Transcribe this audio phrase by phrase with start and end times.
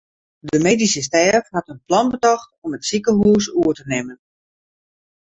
[0.49, 4.19] De medyske stêf hat in plan betocht om it sikehûs oer te nimmen.